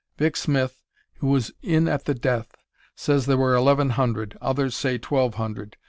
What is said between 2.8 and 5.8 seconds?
says there were eleven hundred, others say twelve hundred.